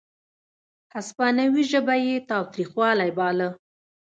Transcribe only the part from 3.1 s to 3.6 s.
باله.